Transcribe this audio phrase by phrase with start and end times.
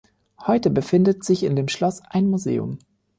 [0.47, 2.79] Heute befindet sich in dem Schloss ein Museum.